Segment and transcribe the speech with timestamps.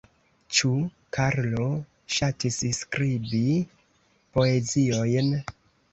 [0.59, 0.69] Ĉu
[1.17, 1.67] Karlo
[2.17, 3.43] ŝatis skribi
[4.39, 5.35] poeziojn?